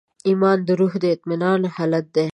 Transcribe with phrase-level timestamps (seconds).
[0.29, 2.27] ایمان د روح د اطمینان حالت دی.